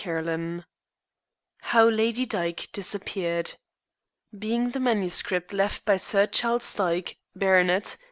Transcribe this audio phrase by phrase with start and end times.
[0.03, 0.63] CHAPTER XXIX
[1.61, 3.53] HOW LADY DYKE DISAPPEARED
[4.33, 7.97] (_Being the Manuscript left by Sir Charles Dyke, Bart.